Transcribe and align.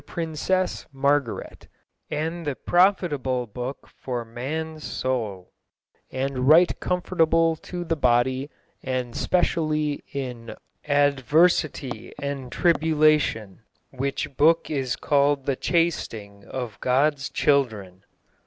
pryncesse 0.03 0.87
Margarete," 0.91 1.67
and 2.09 2.43
the 2.47 2.55
"prouffytable 2.55 3.45
boke 3.53 3.85
for 3.87 4.25
mannes 4.25 4.83
soule 4.83 5.53
and 6.09 6.47
right 6.47 6.79
comfortable 6.79 7.55
to 7.55 7.83
the 7.83 7.95
body 7.95 8.49
and 8.81 9.13
specyally 9.15 10.01
in 10.11 10.55
aduersitee 10.89 12.11
and 12.19 12.51
trybulacyon, 12.51 13.59
whiche 13.91 14.35
boke 14.37 14.71
is 14.71 14.95
called 14.95 15.45
The 15.45 15.55
Chastysing 15.55 16.45
of 16.45 16.79
Goddes 16.79 17.29
Chyldern." 17.29 18.01